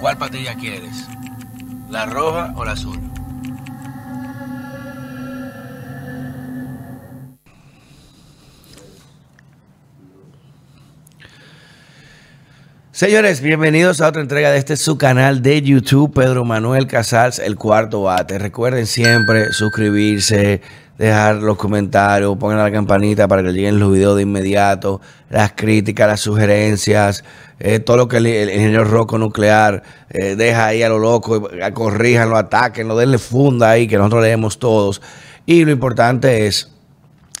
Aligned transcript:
¿Cuál 0.00 0.16
patilla 0.16 0.54
quieres? 0.54 1.06
¿La 1.90 2.06
roja 2.06 2.54
o 2.56 2.64
la 2.64 2.72
azul? 2.72 3.09
Señores, 13.00 13.40
bienvenidos 13.40 14.02
a 14.02 14.08
otra 14.08 14.20
entrega 14.20 14.50
de 14.50 14.58
este 14.58 14.76
su 14.76 14.98
canal 14.98 15.40
de 15.40 15.62
YouTube, 15.62 16.12
Pedro 16.12 16.44
Manuel 16.44 16.86
Casals, 16.86 17.38
el 17.38 17.56
cuarto 17.56 18.02
bate. 18.02 18.38
Recuerden 18.38 18.86
siempre 18.86 19.54
suscribirse, 19.54 20.60
dejar 20.98 21.36
los 21.36 21.56
comentarios, 21.56 22.36
pongan 22.36 22.58
la 22.58 22.70
campanita 22.70 23.26
para 23.26 23.42
que 23.42 23.52
lleguen 23.52 23.80
los 23.80 23.90
videos 23.90 24.16
de 24.16 24.24
inmediato, 24.24 25.00
las 25.30 25.52
críticas, 25.52 26.08
las 26.08 26.20
sugerencias, 26.20 27.24
eh, 27.58 27.78
todo 27.78 27.96
lo 27.96 28.06
que 28.06 28.18
el, 28.18 28.26
ingeniero 28.26 28.84
Rocco 28.84 29.16
Nuclear 29.16 29.82
eh, 30.10 30.36
deja 30.36 30.66
ahí 30.66 30.82
a 30.82 30.90
lo 30.90 30.98
loco, 30.98 31.48
corrijan, 31.72 32.28
lo 32.28 32.36
ataquen, 32.36 32.86
lo 32.86 32.98
denle 32.98 33.16
funda 33.16 33.70
ahí, 33.70 33.88
que 33.88 33.96
nosotros 33.96 34.24
leemos 34.24 34.58
todos. 34.58 35.00
Y 35.46 35.64
lo 35.64 35.70
importante 35.70 36.46
es 36.46 36.70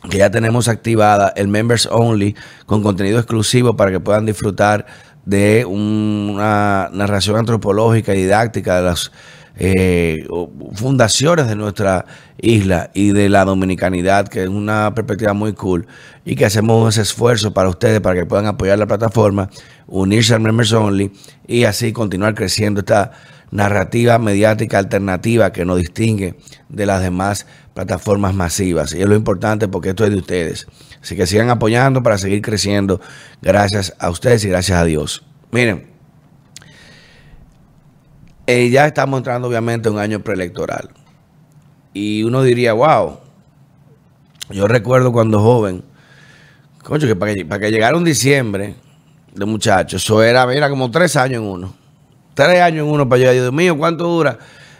que 0.08 0.16
ya 0.16 0.30
tenemos 0.30 0.68
activada 0.68 1.34
el 1.36 1.48
Members 1.48 1.86
Only 1.90 2.34
con 2.64 2.82
contenido 2.82 3.18
exclusivo 3.18 3.76
para 3.76 3.90
que 3.90 4.00
puedan 4.00 4.24
disfrutar 4.24 4.86
de 5.30 5.64
una 5.64 6.90
narración 6.92 7.36
antropológica 7.36 8.12
y 8.14 8.22
didáctica 8.22 8.76
de 8.78 8.82
las 8.82 9.12
eh, 9.56 10.26
fundaciones 10.74 11.46
de 11.46 11.54
nuestra 11.54 12.04
isla 12.38 12.90
y 12.94 13.12
de 13.12 13.28
la 13.28 13.44
dominicanidad, 13.44 14.26
que 14.26 14.42
es 14.42 14.48
una 14.48 14.92
perspectiva 14.92 15.32
muy 15.32 15.52
cool 15.52 15.86
y 16.24 16.34
que 16.34 16.46
hacemos 16.46 16.94
ese 16.94 17.02
esfuerzo 17.02 17.54
para 17.54 17.68
ustedes, 17.68 18.00
para 18.00 18.18
que 18.18 18.26
puedan 18.26 18.46
apoyar 18.46 18.76
la 18.80 18.88
plataforma, 18.88 19.50
unirse 19.86 20.34
al 20.34 20.40
Members 20.40 20.72
Only 20.72 21.12
y 21.46 21.62
así 21.62 21.92
continuar 21.92 22.34
creciendo 22.34 22.80
esta 22.80 23.12
narrativa 23.52 24.18
mediática 24.18 24.78
alternativa 24.78 25.52
que 25.52 25.64
nos 25.64 25.78
distingue 25.78 26.34
de 26.68 26.86
las 26.86 27.02
demás 27.02 27.46
plataformas 27.74 28.34
masivas. 28.34 28.94
Y 28.94 29.00
es 29.00 29.06
lo 29.06 29.14
importante 29.14 29.68
porque 29.68 29.90
esto 29.90 30.04
es 30.04 30.10
de 30.10 30.16
ustedes. 30.16 30.66
Así 31.02 31.16
que 31.16 31.26
sigan 31.26 31.50
apoyando 31.50 32.02
para 32.02 32.18
seguir 32.18 32.42
creciendo. 32.42 33.00
Gracias 33.40 33.94
a 33.98 34.10
ustedes 34.10 34.44
y 34.44 34.48
gracias 34.48 34.78
a 34.78 34.84
Dios. 34.84 35.24
Miren, 35.50 35.86
eh, 38.46 38.68
ya 38.70 38.86
estamos 38.86 39.18
entrando 39.18 39.48
obviamente 39.48 39.88
en 39.88 39.94
un 39.94 40.00
año 40.00 40.20
preelectoral. 40.20 40.90
Y 41.94 42.22
uno 42.22 42.42
diría, 42.42 42.74
wow, 42.74 43.18
yo 44.50 44.68
recuerdo 44.68 45.12
cuando 45.12 45.40
joven, 45.40 45.82
coño, 46.82 47.06
que 47.06 47.16
para 47.16 47.34
que, 47.34 47.44
para 47.44 47.60
que 47.60 47.70
llegara 47.70 47.96
un 47.96 48.04
diciembre 48.04 48.74
de 49.34 49.44
muchachos, 49.44 50.02
eso 50.04 50.22
era, 50.22 50.46
mira, 50.46 50.68
como 50.68 50.90
tres 50.90 51.16
años 51.16 51.42
en 51.42 51.48
uno. 51.48 51.74
Tres 52.34 52.60
años 52.60 52.86
en 52.86 52.92
uno 52.92 53.08
para 53.08 53.18
llegar. 53.18 53.34
Dios 53.34 53.52
mío, 53.52 53.76
¿cuánto 53.76 54.04
dura? 54.04 54.38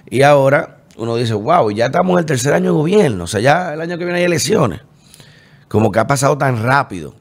Y 0.08 0.22
ahora 0.22 0.82
uno 0.96 1.16
dice, 1.16 1.32
wow, 1.32 1.70
ya 1.70 1.86
estamos 1.86 2.12
en 2.12 2.18
el 2.18 2.26
tercer 2.26 2.52
año 2.52 2.66
de 2.66 2.78
gobierno. 2.78 3.24
O 3.24 3.26
sea, 3.26 3.40
ya 3.40 3.72
el 3.72 3.80
año 3.80 3.96
que 3.96 4.04
viene 4.04 4.18
hay 4.18 4.24
elecciones 4.24 4.82
como 5.70 5.92
que 5.92 6.00
ha 6.00 6.06
pasado 6.08 6.36
tan 6.36 6.60
rápido. 6.64 7.14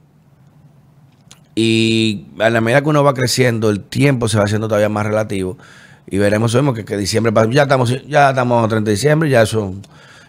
Y 1.53 2.25
a 2.39 2.49
la 2.49 2.61
medida 2.61 2.81
que 2.81 2.89
uno 2.89 3.03
va 3.03 3.13
creciendo, 3.13 3.69
el 3.69 3.81
tiempo 3.81 4.27
se 4.27 4.39
va 4.39 4.45
haciendo 4.45 4.67
todavía 4.67 4.89
más 4.89 5.05
relativo. 5.05 5.59
Y 6.07 6.17
veremos, 6.17 6.51
vemos 6.55 6.73
que, 6.73 6.83
que 6.83 6.97
diciembre 6.97 7.31
ya 7.51 7.63
estamos, 7.63 8.07
ya 8.07 8.29
estamos 8.29 8.65
a 8.65 8.67
30 8.67 8.87
de 8.87 8.91
diciembre, 8.91 9.29
ya 9.29 9.43
eso 9.43 9.75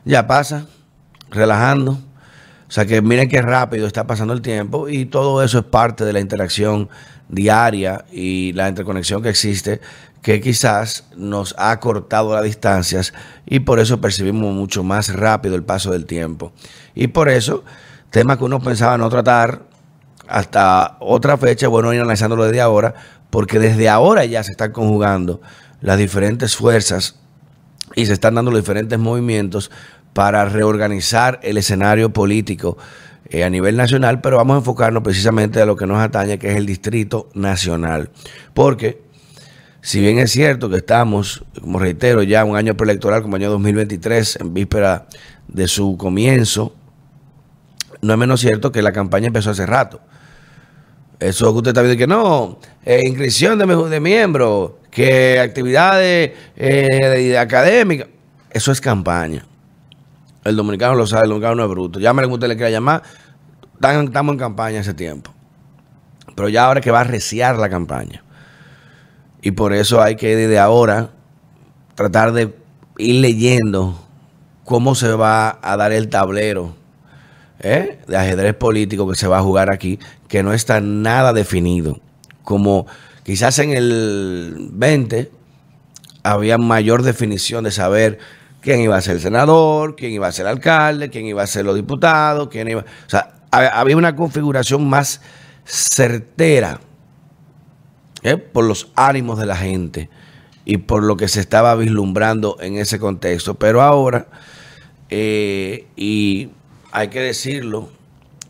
ya 0.04 0.26
pasa, 0.26 0.66
relajando. 1.30 1.92
O 1.92 2.70
sea 2.70 2.84
que 2.84 3.00
miren 3.00 3.26
qué 3.26 3.40
rápido 3.40 3.86
está 3.86 4.06
pasando 4.06 4.34
el 4.34 4.42
tiempo 4.42 4.90
y 4.90 5.06
todo 5.06 5.42
eso 5.42 5.60
es 5.60 5.64
parte 5.64 6.04
de 6.04 6.12
la 6.12 6.20
interacción 6.20 6.90
diaria 7.30 8.04
y 8.12 8.52
la 8.52 8.68
interconexión 8.68 9.22
que 9.22 9.30
existe 9.30 9.80
que 10.20 10.42
quizás 10.42 11.06
nos 11.16 11.54
ha 11.56 11.80
cortado 11.80 12.34
las 12.34 12.44
distancias 12.44 13.14
y 13.46 13.60
por 13.60 13.80
eso 13.80 13.98
percibimos 14.02 14.54
mucho 14.54 14.82
más 14.82 15.08
rápido 15.14 15.54
el 15.54 15.62
paso 15.62 15.90
del 15.90 16.04
tiempo. 16.04 16.52
Y 16.94 17.06
por 17.06 17.30
eso 17.30 17.64
temas 18.10 18.38
que 18.38 18.44
uno 18.44 18.60
pensaba 18.60 18.98
no 18.98 19.08
tratar 19.08 19.62
hasta 20.28 20.96
otra 21.00 21.36
fecha, 21.36 21.68
bueno, 21.68 21.92
ir 21.92 22.00
analizándolo 22.00 22.44
desde 22.44 22.60
ahora, 22.60 22.94
porque 23.30 23.58
desde 23.58 23.88
ahora 23.88 24.24
ya 24.24 24.42
se 24.42 24.52
están 24.52 24.72
conjugando 24.72 25.40
las 25.80 25.98
diferentes 25.98 26.56
fuerzas 26.56 27.16
y 27.96 28.06
se 28.06 28.12
están 28.12 28.34
dando 28.34 28.50
los 28.50 28.60
diferentes 28.60 28.98
movimientos 28.98 29.70
para 30.12 30.44
reorganizar 30.44 31.40
el 31.42 31.56
escenario 31.56 32.12
político 32.12 32.76
eh, 33.28 33.44
a 33.44 33.50
nivel 33.50 33.76
nacional, 33.76 34.20
pero 34.20 34.36
vamos 34.36 34.54
a 34.54 34.58
enfocarnos 34.58 35.02
precisamente 35.02 35.60
a 35.60 35.66
lo 35.66 35.76
que 35.76 35.86
nos 35.86 35.98
atañe, 35.98 36.38
que 36.38 36.50
es 36.50 36.56
el 36.56 36.66
Distrito 36.66 37.28
Nacional. 37.34 38.10
Porque, 38.54 39.02
si 39.82 40.00
bien 40.00 40.18
es 40.18 40.32
cierto 40.32 40.68
que 40.68 40.76
estamos, 40.76 41.44
como 41.60 41.78
reitero, 41.78 42.22
ya 42.22 42.44
un 42.44 42.56
año 42.56 42.76
preelectoral 42.76 43.22
como 43.22 43.36
año 43.36 43.50
2023, 43.50 44.38
en 44.40 44.54
víspera 44.54 45.06
de 45.46 45.68
su 45.68 45.96
comienzo, 45.96 46.74
no 48.02 48.12
es 48.12 48.18
menos 48.18 48.40
cierto 48.40 48.72
que 48.72 48.82
la 48.82 48.92
campaña 48.92 49.26
empezó 49.26 49.50
hace 49.50 49.66
rato. 49.66 50.00
Eso 51.18 51.52
que 51.52 51.58
usted 51.58 51.70
está 51.70 51.82
viendo 51.82 51.98
que 51.98 52.06
no, 52.06 52.58
eh, 52.84 53.02
inscripción 53.06 53.58
de, 53.58 53.66
de 53.66 54.00
miembros, 54.00 54.72
que 54.90 55.38
actividades 55.38 56.32
eh, 56.56 57.36
académicas, 57.38 58.08
eso 58.50 58.72
es 58.72 58.80
campaña. 58.80 59.44
El 60.44 60.56
dominicano 60.56 60.94
lo 60.94 61.06
sabe, 61.06 61.24
el 61.24 61.28
dominicano 61.28 61.56
no 61.56 61.64
es 61.64 61.70
bruto. 61.70 62.00
Llámale 62.00 62.26
como 62.26 62.36
usted 62.36 62.48
le 62.48 62.56
quiera 62.56 62.70
llamar, 62.70 63.02
estamos 63.76 64.32
en 64.32 64.38
campaña 64.38 64.80
ese 64.80 64.94
tiempo. 64.94 65.30
Pero 66.34 66.48
ya 66.48 66.64
ahora 66.64 66.80
que 66.80 66.90
va 66.90 67.00
a 67.00 67.04
reciar 67.04 67.58
la 67.58 67.68
campaña. 67.68 68.24
Y 69.42 69.50
por 69.50 69.74
eso 69.74 70.02
hay 70.02 70.16
que 70.16 70.34
desde 70.36 70.58
ahora 70.58 71.10
tratar 71.94 72.32
de 72.32 72.54
ir 72.96 73.16
leyendo 73.16 74.02
cómo 74.64 74.94
se 74.94 75.12
va 75.12 75.58
a 75.60 75.76
dar 75.76 75.92
el 75.92 76.08
tablero 76.08 76.79
¿eh? 77.60 78.00
de 78.06 78.16
ajedrez 78.16 78.54
político 78.54 79.08
que 79.08 79.16
se 79.16 79.28
va 79.28 79.38
a 79.38 79.42
jugar 79.42 79.70
aquí, 79.72 79.98
que 80.28 80.42
no 80.42 80.52
está 80.52 80.80
nada 80.80 81.32
definido. 81.32 82.00
Como 82.42 82.86
quizás 83.22 83.58
en 83.58 83.72
el 83.72 84.68
20 84.72 85.30
había 86.22 86.58
mayor 86.58 87.02
definición 87.02 87.64
de 87.64 87.70
saber 87.70 88.18
quién 88.60 88.80
iba 88.80 88.96
a 88.96 89.00
ser 89.00 89.16
el 89.16 89.22
senador, 89.22 89.96
quién 89.96 90.12
iba 90.12 90.26
a 90.26 90.32
ser 90.32 90.46
el 90.46 90.52
alcalde, 90.52 91.10
quién 91.10 91.26
iba 91.26 91.42
a 91.42 91.46
ser 91.46 91.64
los 91.64 91.76
diputados, 91.76 92.48
quién 92.48 92.68
iba... 92.68 92.80
O 92.80 93.10
sea, 93.10 93.34
había 93.50 93.96
una 93.96 94.16
configuración 94.16 94.88
más 94.88 95.20
certera 95.64 96.80
¿eh? 98.22 98.36
por 98.36 98.64
los 98.64 98.90
ánimos 98.94 99.38
de 99.38 99.46
la 99.46 99.56
gente 99.56 100.08
y 100.64 100.78
por 100.78 101.02
lo 101.02 101.16
que 101.16 101.28
se 101.28 101.40
estaba 101.40 101.74
vislumbrando 101.74 102.56
en 102.60 102.76
ese 102.76 102.98
contexto. 102.98 103.54
Pero 103.54 103.82
ahora, 103.82 104.28
eh, 105.08 105.86
y 105.96 106.50
hay 106.92 107.08
que 107.08 107.20
decirlo, 107.20 107.88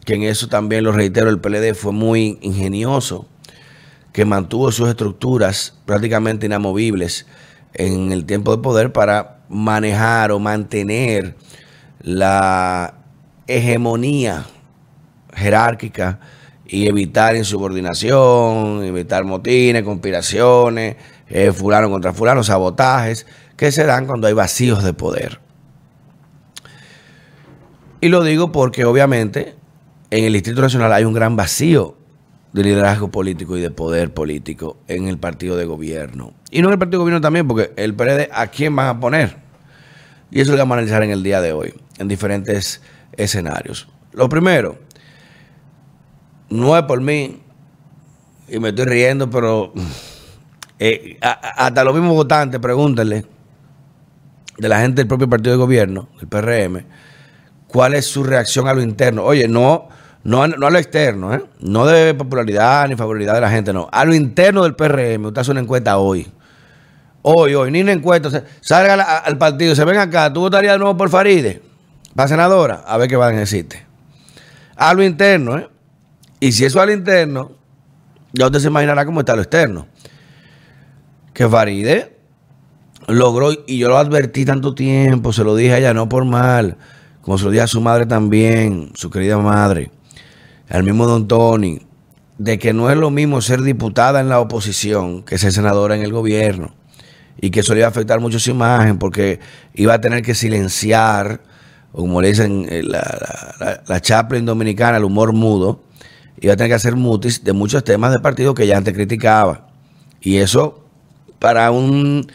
que 0.04 0.14
en 0.14 0.22
eso 0.22 0.48
también 0.48 0.84
lo 0.84 0.92
reitero, 0.92 1.30
el 1.30 1.40
PLD 1.40 1.74
fue 1.74 1.92
muy 1.92 2.38
ingenioso, 2.40 3.26
que 4.12 4.24
mantuvo 4.24 4.72
sus 4.72 4.88
estructuras 4.88 5.74
prácticamente 5.84 6.46
inamovibles 6.46 7.26
en 7.74 8.12
el 8.12 8.24
tiempo 8.24 8.56
de 8.56 8.62
poder 8.62 8.92
para 8.92 9.40
manejar 9.48 10.32
o 10.32 10.38
mantener 10.38 11.36
la 12.00 12.94
hegemonía 13.46 14.46
jerárquica 15.34 16.20
y 16.66 16.88
evitar 16.88 17.36
insubordinación, 17.36 18.84
evitar 18.84 19.24
motines, 19.24 19.82
conspiraciones, 19.82 20.96
eh, 21.28 21.52
fulano 21.52 21.90
contra 21.90 22.12
fulano, 22.12 22.42
sabotajes 22.42 23.26
que 23.56 23.70
se 23.72 23.84
dan 23.84 24.06
cuando 24.06 24.26
hay 24.26 24.32
vacíos 24.32 24.82
de 24.82 24.92
poder. 24.92 25.40
Y 28.00 28.08
lo 28.08 28.22
digo 28.22 28.52
porque 28.52 28.84
obviamente 28.84 29.54
en 30.10 30.24
el 30.24 30.32
Distrito 30.32 30.62
Nacional 30.62 30.92
hay 30.92 31.04
un 31.04 31.12
gran 31.12 31.36
vacío 31.36 31.96
de 32.52 32.64
liderazgo 32.64 33.10
político 33.10 33.56
y 33.56 33.60
de 33.60 33.70
poder 33.70 34.12
político 34.12 34.78
en 34.88 35.06
el 35.06 35.18
partido 35.18 35.56
de 35.56 35.66
gobierno. 35.66 36.32
Y 36.50 36.62
no 36.62 36.68
en 36.68 36.72
el 36.72 36.78
partido 36.78 36.98
de 36.98 37.02
gobierno 37.02 37.20
también, 37.20 37.46
porque 37.46 37.72
el 37.76 37.94
PRD, 37.94 38.28
¿a 38.32 38.48
quién 38.48 38.74
van 38.74 38.88
a 38.88 39.00
poner? 39.00 39.36
Y 40.30 40.40
eso 40.40 40.52
lo 40.52 40.58
vamos 40.58 40.74
a 40.74 40.78
analizar 40.78 41.02
en 41.02 41.10
el 41.10 41.22
día 41.22 41.40
de 41.40 41.52
hoy, 41.52 41.74
en 41.98 42.08
diferentes 42.08 42.80
escenarios. 43.12 43.88
Lo 44.12 44.28
primero, 44.28 44.78
no 46.48 46.76
es 46.76 46.82
por 46.84 47.00
mí, 47.00 47.40
y 48.48 48.58
me 48.58 48.70
estoy 48.70 48.86
riendo, 48.86 49.30
pero 49.30 49.72
eh, 50.78 51.18
hasta 51.20 51.84
los 51.84 51.94
mismos 51.94 52.14
votantes, 52.14 52.60
pregúntenle, 52.60 53.26
de 54.58 54.68
la 54.68 54.80
gente 54.80 55.00
del 55.02 55.08
propio 55.08 55.28
partido 55.28 55.52
de 55.52 55.58
gobierno, 55.58 56.08
el 56.20 56.26
PRM, 56.26 56.84
cuál 57.70 57.94
es 57.94 58.06
su 58.06 58.22
reacción 58.24 58.68
a 58.68 58.74
lo 58.74 58.82
interno. 58.82 59.24
Oye, 59.24 59.48
no, 59.48 59.88
no, 60.24 60.42
a 60.42 60.48
lo 60.48 60.78
externo, 60.78 61.34
¿eh? 61.34 61.42
no 61.60 61.86
de 61.86 62.14
popularidad 62.14 62.88
ni 62.88 62.96
favorabilidad 62.96 63.34
de 63.34 63.40
la 63.40 63.50
gente, 63.50 63.72
no. 63.72 63.88
A 63.90 64.04
lo 64.04 64.14
interno 64.14 64.64
del 64.64 64.74
PRM, 64.74 65.26
usted 65.26 65.40
hace 65.40 65.50
una 65.50 65.60
encuesta 65.60 65.96
hoy. 65.98 66.30
Hoy, 67.22 67.54
hoy, 67.54 67.70
ni 67.70 67.82
una 67.82 67.92
encuesta. 67.92 68.44
salga 68.60 69.18
al, 69.18 69.38
partido, 69.38 69.74
se 69.74 69.84
ven 69.84 69.98
acá, 69.98 70.32
¿tú 70.32 70.40
votarías 70.40 70.74
de 70.74 70.78
nuevo 70.78 70.96
por 70.96 71.10
Faride? 71.10 71.62
Para 72.14 72.28
senadora, 72.28 72.82
a 72.86 72.96
ver 72.96 73.08
qué 73.08 73.16
van 73.16 73.36
a 73.36 73.38
decirte. 73.40 73.86
A 74.76 74.94
lo 74.94 75.02
interno, 75.02 75.58
¿eh? 75.58 75.68
Y 76.40 76.52
si 76.52 76.64
eso 76.64 76.80
a 76.80 76.86
lo 76.86 76.92
interno, 76.92 77.52
ya 78.32 78.46
usted 78.46 78.60
se 78.60 78.68
imaginará 78.68 79.04
cómo 79.04 79.20
está 79.20 79.36
lo 79.36 79.42
externo. 79.42 79.86
que 81.34 81.48
Faride 81.48 82.16
logró, 83.06 83.52
y 83.66 83.78
yo 83.78 83.88
lo 83.88 83.98
advertí 83.98 84.44
tanto 84.44 84.74
tiempo, 84.74 85.32
se 85.32 85.44
lo 85.44 85.54
dije 85.54 85.86
a 85.86 85.94
no 85.94 86.08
por 86.08 86.24
mal, 86.24 86.76
como 87.22 87.38
se 87.38 87.44
lo 87.44 87.50
dije 87.50 87.62
a 87.62 87.66
su 87.66 87.80
madre 87.80 88.06
también, 88.06 88.90
su 88.94 89.10
querida 89.10 89.38
madre, 89.38 89.90
al 90.68 90.82
mismo 90.84 91.06
Don 91.06 91.28
Tony, 91.28 91.80
de 92.38 92.58
que 92.58 92.72
no 92.72 92.90
es 92.90 92.96
lo 92.96 93.10
mismo 93.10 93.40
ser 93.40 93.60
diputada 93.62 94.20
en 94.20 94.28
la 94.28 94.40
oposición 94.40 95.22
que 95.22 95.36
ser 95.38 95.52
senadora 95.52 95.94
en 95.94 96.02
el 96.02 96.12
gobierno. 96.12 96.74
Y 97.42 97.50
que 97.50 97.60
eso 97.60 97.74
le 97.74 97.80
iba 97.80 97.86
a 97.86 97.90
afectar 97.90 98.20
mucho 98.20 98.38
su 98.38 98.50
imagen 98.50 98.98
porque 98.98 99.40
iba 99.74 99.94
a 99.94 100.00
tener 100.00 100.22
que 100.22 100.34
silenciar, 100.34 101.42
como 101.92 102.20
le 102.20 102.28
dicen 102.28 102.66
eh, 102.68 102.82
la, 102.82 103.00
la, 103.58 103.82
la 103.86 104.00
Chaplin 104.00 104.44
dominicana, 104.44 104.98
el 104.98 105.04
humor 105.04 105.32
mudo, 105.32 105.82
iba 106.40 106.54
a 106.54 106.56
tener 106.56 106.70
que 106.70 106.74
hacer 106.74 106.96
mutis 106.96 107.44
de 107.44 107.52
muchos 107.52 107.84
temas 107.84 108.12
de 108.12 108.20
partido 108.20 108.54
que 108.54 108.66
ya 108.66 108.76
antes 108.76 108.94
criticaba. 108.94 109.68
Y 110.20 110.36
eso 110.36 110.84
para 111.38 111.70
un 111.70 112.30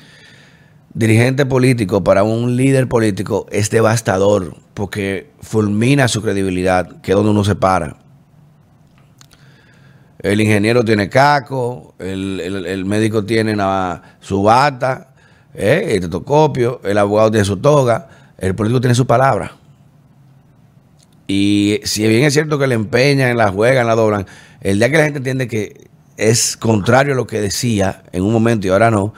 dirigente 0.95 1.45
político, 1.45 2.03
para 2.03 2.23
un 2.23 2.55
líder 2.55 2.87
político, 2.87 3.45
es 3.51 3.69
devastador 3.69 4.55
porque 4.73 5.29
fulmina 5.41 6.07
su 6.07 6.21
credibilidad, 6.21 7.01
que 7.01 7.11
es 7.11 7.15
donde 7.15 7.31
uno 7.31 7.43
se 7.43 7.55
para. 7.55 7.97
El 10.19 10.41
ingeniero 10.41 10.83
tiene 10.83 11.09
caco, 11.09 11.93
el, 11.99 12.83
médico 12.85 13.25
tiene 13.25 13.55
su 14.21 14.41
bata, 14.41 15.13
¿eh? 15.53 15.89
el 15.91 15.99
tetocopio, 16.01 16.81
el 16.83 16.97
abogado 16.97 17.29
tiene 17.29 17.45
su 17.45 17.57
toga, 17.57 18.07
el 18.37 18.55
político 18.55 18.81
tiene 18.81 18.95
su 18.95 19.05
palabra. 19.05 19.51
Y 21.27 21.81
si 21.83 22.07
bien 22.07 22.23
es 22.23 22.33
cierto 22.33 22.57
que 22.57 22.67
le 22.67 22.75
empeñan, 22.75 23.35
la 23.35 23.51
juegan, 23.51 23.85
la 23.85 23.95
doblan, 23.95 24.25
el 24.61 24.79
día 24.79 24.89
que 24.89 24.97
la 24.97 25.03
gente 25.03 25.17
entiende 25.17 25.47
que 25.47 25.89
es 26.17 26.55
contrario 26.55 27.13
a 27.13 27.15
lo 27.15 27.27
que 27.27 27.41
decía 27.41 28.03
en 28.13 28.23
un 28.23 28.31
momento 28.31 28.67
y 28.67 28.69
ahora 28.69 28.89
no, 28.89 29.13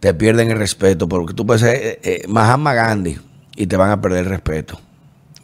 te 0.00 0.14
pierden 0.14 0.50
el 0.50 0.58
respeto, 0.58 1.08
porque 1.08 1.34
tú 1.34 1.46
puedes 1.46 1.62
ser 1.62 1.76
eh, 1.76 2.00
eh, 2.02 2.24
Mahatma 2.28 2.74
Gandhi 2.74 3.18
y 3.56 3.66
te 3.66 3.76
van 3.76 3.90
a 3.90 4.00
perder 4.00 4.20
el 4.20 4.30
respeto. 4.30 4.80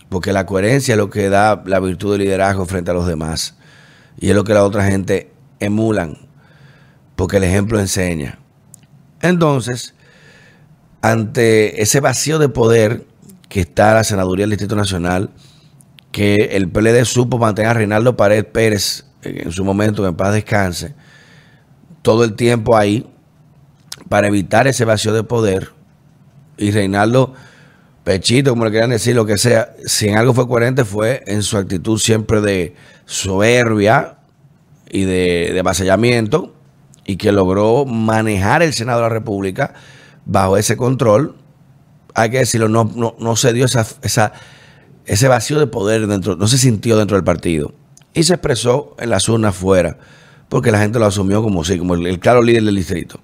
Porque 0.08 0.32
la 0.32 0.46
coherencia 0.46 0.92
es 0.92 0.98
lo 0.98 1.10
que 1.10 1.28
da 1.28 1.62
la 1.66 1.80
virtud 1.80 2.12
del 2.12 2.22
liderazgo 2.22 2.66
frente 2.66 2.90
a 2.90 2.94
los 2.94 3.06
demás. 3.06 3.56
Y 4.18 4.30
es 4.30 4.36
lo 4.36 4.44
que 4.44 4.54
la 4.54 4.64
otra 4.64 4.86
gente 4.86 5.32
emulan, 5.58 6.18
porque 7.16 7.38
el 7.38 7.44
ejemplo 7.44 7.80
enseña. 7.80 8.38
Entonces, 9.22 9.94
ante 11.02 11.82
ese 11.82 12.00
vacío 12.00 12.38
de 12.38 12.48
poder 12.48 13.06
que 13.48 13.60
está 13.60 13.94
la 13.94 14.04
senaduría 14.04 14.44
del 14.44 14.50
Distrito 14.50 14.76
Nacional, 14.76 15.30
que 16.12 16.50
el 16.52 16.68
PLD 16.68 17.04
supo 17.04 17.38
mantener 17.38 17.70
a 17.72 17.74
Reinaldo 17.74 18.16
Pared 18.16 18.44
Pérez 18.44 19.04
en 19.22 19.50
su 19.50 19.64
momento, 19.64 20.06
en 20.06 20.14
paz 20.14 20.32
descanse, 20.32 20.94
todo 22.02 22.24
el 22.24 22.34
tiempo 22.34 22.76
ahí, 22.76 23.06
para 24.08 24.28
evitar 24.28 24.66
ese 24.66 24.84
vacío 24.84 25.12
de 25.12 25.22
poder. 25.22 25.70
Y 26.56 26.70
Reinaldo 26.70 27.34
Pechito, 28.04 28.50
como 28.50 28.66
le 28.66 28.70
quieran 28.70 28.90
decir, 28.90 29.16
lo 29.16 29.24
que 29.24 29.38
sea, 29.38 29.74
si 29.86 30.08
en 30.08 30.18
algo 30.18 30.34
fue 30.34 30.46
coherente 30.46 30.84
fue 30.84 31.22
en 31.26 31.42
su 31.42 31.56
actitud 31.56 31.98
siempre 31.98 32.40
de 32.40 32.74
soberbia 33.06 34.18
y 34.90 35.04
de, 35.04 35.52
de 35.54 36.48
y 37.06 37.16
que 37.16 37.32
logró 37.32 37.86
manejar 37.86 38.62
el 38.62 38.72
Senado 38.72 39.00
de 39.00 39.04
la 39.04 39.08
República 39.08 39.74
bajo 40.26 40.56
ese 40.56 40.76
control. 40.76 41.34
Hay 42.14 42.30
que 42.30 42.38
decirlo, 42.38 42.68
no, 42.68 43.16
no, 43.18 43.36
se 43.36 43.52
dio 43.52 43.64
esa, 43.64 43.86
esa, 44.02 44.32
ese 45.06 45.28
vacío 45.28 45.58
de 45.58 45.66
poder 45.66 46.06
dentro, 46.06 46.36
no 46.36 46.46
se 46.46 46.58
sintió 46.58 46.96
dentro 46.96 47.16
del 47.16 47.24
partido. 47.24 47.72
Y 48.12 48.22
se 48.22 48.34
expresó 48.34 48.94
en 48.98 49.10
las 49.10 49.28
urnas 49.28 49.56
fuera, 49.56 49.98
porque 50.48 50.70
la 50.70 50.78
gente 50.78 50.98
lo 50.98 51.06
asumió 51.06 51.42
como 51.42 51.64
sí, 51.64 51.78
como 51.78 51.94
el 51.94 52.20
claro 52.20 52.42
líder 52.42 52.62
del 52.64 52.76
distrito 52.76 53.18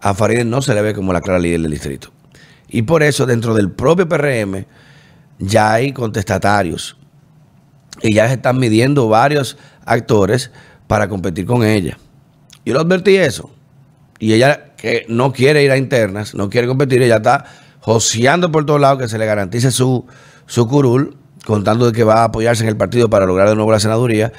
a 0.00 0.14
Farideh 0.14 0.44
no 0.44 0.62
se 0.62 0.74
le 0.74 0.82
ve 0.82 0.94
como 0.94 1.12
la 1.12 1.20
clara 1.20 1.38
líder 1.38 1.62
del 1.62 1.70
distrito. 1.70 2.12
Y 2.68 2.82
por 2.82 3.02
eso 3.02 3.26
dentro 3.26 3.54
del 3.54 3.70
propio 3.70 4.08
PRM 4.08 4.66
ya 5.38 5.74
hay 5.74 5.92
contestatarios 5.92 6.96
y 8.02 8.14
ya 8.14 8.28
se 8.28 8.34
están 8.34 8.58
midiendo 8.58 9.08
varios 9.08 9.56
actores 9.84 10.50
para 10.86 11.08
competir 11.08 11.46
con 11.46 11.64
ella. 11.64 11.98
Yo 12.64 12.74
lo 12.74 12.80
advertí 12.80 13.16
eso. 13.16 13.50
Y 14.18 14.32
ella 14.32 14.74
que 14.76 15.06
no 15.08 15.32
quiere 15.32 15.62
ir 15.62 15.70
a 15.70 15.76
internas, 15.76 16.34
no 16.34 16.48
quiere 16.50 16.66
competir, 16.66 17.02
ella 17.02 17.16
está 17.16 17.44
joseando 17.80 18.50
por 18.50 18.66
todos 18.66 18.80
lados 18.80 18.98
que 18.98 19.08
se 19.08 19.18
le 19.18 19.26
garantice 19.26 19.70
su, 19.70 20.06
su 20.46 20.66
curul, 20.66 21.16
contando 21.44 21.86
de 21.86 21.92
que 21.92 22.02
va 22.02 22.22
a 22.22 22.24
apoyarse 22.24 22.62
en 22.62 22.68
el 22.68 22.76
partido 22.76 23.08
para 23.08 23.26
lograr 23.26 23.48
de 23.48 23.54
nuevo 23.54 23.70
la 23.70 23.80
senaduría, 23.80 24.32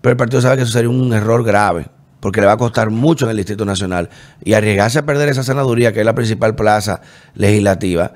pero 0.00 0.12
el 0.12 0.16
partido 0.16 0.40
sabe 0.40 0.56
que 0.56 0.62
eso 0.62 0.72
sería 0.72 0.88
un 0.88 1.12
error 1.12 1.44
grave 1.44 1.86
porque 2.24 2.40
le 2.40 2.46
va 2.46 2.54
a 2.54 2.56
costar 2.56 2.88
mucho 2.88 3.26
en 3.26 3.32
el 3.32 3.36
Distrito 3.36 3.66
Nacional. 3.66 4.08
Y 4.42 4.54
arriesgarse 4.54 4.98
a 4.98 5.04
perder 5.04 5.28
esa 5.28 5.42
senaduría, 5.42 5.92
que 5.92 6.00
es 6.00 6.06
la 6.06 6.14
principal 6.14 6.54
plaza 6.54 7.02
legislativa, 7.34 8.14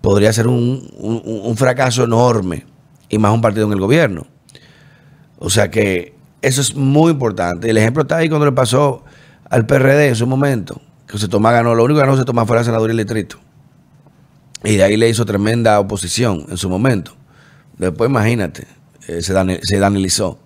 podría 0.00 0.32
ser 0.32 0.46
un, 0.46 1.54
fracaso 1.58 2.04
enorme, 2.04 2.64
y 3.10 3.18
más 3.18 3.34
un 3.34 3.42
partido 3.42 3.66
en 3.66 3.72
el 3.74 3.78
gobierno. 3.78 4.26
O 5.38 5.50
sea 5.50 5.70
que 5.70 6.14
eso 6.40 6.62
es 6.62 6.74
muy 6.74 7.12
importante. 7.12 7.68
El 7.68 7.76
ejemplo 7.76 8.00
está 8.00 8.16
ahí 8.16 8.30
cuando 8.30 8.46
le 8.46 8.52
pasó 8.52 9.04
al 9.50 9.66
PRD 9.66 10.08
en 10.08 10.16
su 10.16 10.26
momento, 10.26 10.80
que 11.06 11.18
se 11.18 11.28
toma, 11.28 11.52
ganó, 11.52 11.74
lo 11.74 11.84
único 11.84 12.00
que 12.00 12.06
ganó 12.06 12.16
se 12.16 12.24
tomó 12.24 12.46
fue 12.46 12.56
la 12.56 12.64
senaduría 12.64 12.96
del 12.96 13.04
distrito. 13.06 13.36
Y 14.64 14.76
de 14.76 14.84
ahí 14.84 14.96
le 14.96 15.06
hizo 15.06 15.26
tremenda 15.26 15.78
oposición 15.78 16.46
en 16.48 16.56
su 16.56 16.70
momento. 16.70 17.12
Después, 17.76 18.08
imagínate, 18.08 18.66
eh, 19.06 19.20
se, 19.20 19.34
se 19.64 19.78
danilizó. 19.78 20.38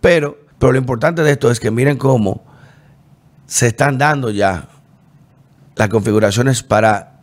Pero 0.00 0.47
pero 0.58 0.72
lo 0.72 0.78
importante 0.78 1.22
de 1.22 1.32
esto 1.32 1.50
es 1.50 1.60
que 1.60 1.70
miren 1.70 1.96
cómo 1.96 2.44
se 3.46 3.68
están 3.68 3.98
dando 3.98 4.30
ya 4.30 4.68
las 5.76 5.88
configuraciones 5.88 6.62
para 6.62 7.20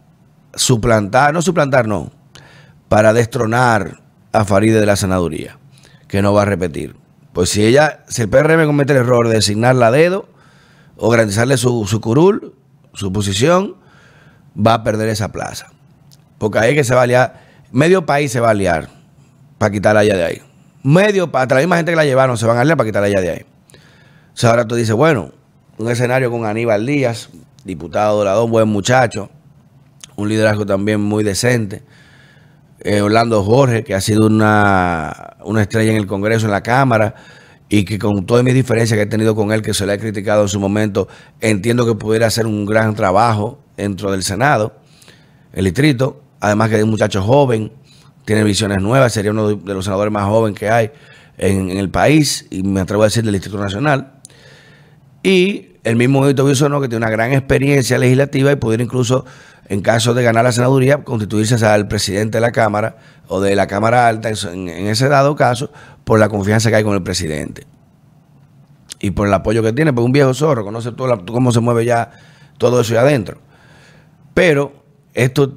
suplantar, 0.53 1.33
no 1.33 1.41
suplantar, 1.41 1.87
no, 1.87 2.11
para 2.87 3.13
destronar 3.13 4.01
a 4.31 4.45
Faride 4.45 4.79
de 4.79 4.85
la 4.85 4.95
senaduría, 4.95 5.57
que 6.07 6.21
no 6.21 6.33
va 6.33 6.43
a 6.43 6.45
repetir. 6.45 6.95
Pues 7.33 7.49
si 7.49 7.65
ella, 7.65 8.05
si 8.07 8.21
el 8.21 8.29
PRM 8.29 8.65
comete 8.65 8.93
el 8.93 8.99
error 8.99 9.27
de 9.27 9.35
designarla 9.35 9.87
a 9.87 9.91
dedo 9.91 10.29
o 10.95 11.09
garantizarle 11.09 11.57
su, 11.57 11.85
su 11.85 11.99
curul, 11.99 12.55
su 12.93 13.11
posición, 13.11 13.75
va 14.55 14.75
a 14.75 14.83
perder 14.83 15.09
esa 15.09 15.33
plaza. 15.33 15.67
Porque 16.37 16.59
ahí 16.59 16.75
que 16.75 16.85
se 16.85 16.95
va 16.95 17.01
a 17.01 17.07
liar, 17.07 17.41
medio 17.71 18.05
país 18.05 18.31
se 18.31 18.39
va 18.39 18.51
a 18.51 18.53
liar 18.53 18.89
para 19.57 19.71
quitarla 19.71 19.99
allá 19.99 20.15
de 20.15 20.23
ahí 20.23 20.41
medio, 20.85 21.31
para 21.31 21.55
la 21.55 21.61
misma 21.61 21.77
gente 21.77 21.91
que 21.91 21.95
la 21.95 22.05
llevaron, 22.05 22.37
se 22.37 22.45
van 22.45 22.57
a 22.57 22.63
leer 22.63 22.77
para 22.77 22.87
quitarla 22.87 23.09
ya 23.09 23.21
de 23.21 23.29
ahí. 23.31 23.45
O 24.33 24.37
sea, 24.37 24.51
ahora 24.51 24.67
tú 24.67 24.75
dices, 24.75 24.95
bueno, 24.95 25.31
un 25.77 25.89
escenario 25.89 26.29
con 26.29 26.45
Aníbal 26.45 26.85
Díaz, 26.85 27.29
diputado 27.63 28.17
dorador, 28.17 28.49
buen 28.49 28.67
muchacho, 28.67 29.29
un 30.15 30.29
liderazgo 30.29 30.65
también 30.65 31.01
muy 31.01 31.23
decente. 31.23 31.83
Eh, 32.81 33.01
Orlando 33.01 33.43
Jorge, 33.43 33.83
que 33.83 33.95
ha 33.95 34.01
sido 34.01 34.27
una, 34.27 35.37
una 35.43 35.63
estrella 35.63 35.91
en 35.91 35.97
el 35.97 36.05
Congreso, 36.05 36.45
en 36.45 36.51
la 36.51 36.61
Cámara, 36.61 37.15
y 37.67 37.83
que 37.83 37.97
con 37.97 38.25
todas 38.25 38.43
mis 38.43 38.53
diferencias 38.53 38.95
que 38.95 39.03
he 39.03 39.07
tenido 39.07 39.35
con 39.35 39.51
él, 39.51 39.61
que 39.61 39.73
se 39.73 39.85
le 39.87 39.93
ha 39.93 39.97
criticado 39.97 40.43
en 40.43 40.49
su 40.49 40.59
momento, 40.59 41.07
entiendo 41.41 41.85
que 41.85 41.95
pudiera 41.95 42.27
hacer 42.27 42.45
un 42.45 42.65
gran 42.65 42.93
trabajo 42.93 43.59
dentro 43.75 44.11
del 44.11 44.21
Senado, 44.21 44.75
el 45.51 45.65
distrito, 45.65 46.21
además 46.39 46.69
que 46.69 46.77
es 46.77 46.83
un 46.83 46.91
muchacho 46.91 47.23
joven, 47.23 47.71
tiene 48.25 48.43
visiones 48.43 48.81
nuevas, 48.81 49.13
sería 49.13 49.31
uno 49.31 49.55
de 49.55 49.73
los 49.73 49.85
senadores 49.85 50.11
más 50.11 50.25
jóvenes 50.25 50.59
que 50.59 50.69
hay 50.69 50.91
en, 51.37 51.69
el 51.69 51.89
país, 51.89 52.47
y 52.49 52.63
me 52.63 52.81
atrevo 52.81 53.03
a 53.03 53.05
decir 53.05 53.23
del 53.23 53.35
Instituto 53.35 53.61
Nacional. 53.61 54.13
Y 55.23 55.69
el 55.83 55.95
mismo 55.95 56.25
Edito 56.25 56.45
Bisonó, 56.45 56.81
que 56.81 56.87
tiene 56.87 57.05
una 57.05 57.11
gran 57.11 57.33
experiencia 57.33 57.97
legislativa 57.97 58.51
y 58.51 58.55
pudiera 58.55 58.83
incluso, 58.83 59.25
en 59.67 59.81
caso 59.81 60.13
de 60.13 60.23
ganar 60.23 60.43
la 60.43 60.51
senaduría, 60.51 61.03
constituirse 61.03 61.63
al 61.65 61.87
presidente 61.87 62.37
de 62.37 62.41
la 62.41 62.51
Cámara 62.51 62.97
o 63.27 63.39
de 63.39 63.55
la 63.55 63.67
Cámara 63.67 64.07
Alta, 64.07 64.29
en, 64.29 64.69
ese 64.69 65.07
dado 65.07 65.35
caso, 65.35 65.71
por 66.03 66.19
la 66.19 66.29
confianza 66.29 66.69
que 66.69 66.77
hay 66.77 66.83
con 66.83 66.95
el 66.95 67.03
presidente. 67.03 67.67
Y 68.99 69.11
por 69.11 69.27
el 69.27 69.33
apoyo 69.33 69.61
que 69.61 69.73
tiene, 69.73 69.93
pues 69.93 70.05
un 70.05 70.11
viejo 70.11 70.33
zorro, 70.33 70.63
conoce 70.63 70.91
todo 70.91 71.25
cómo 71.25 71.51
se 71.51 71.59
mueve 71.59 71.85
ya 71.85 72.11
todo 72.57 72.81
eso 72.81 72.93
ahí 72.93 72.99
adentro. 72.99 73.39
Pero 74.33 74.84
esto 75.15 75.51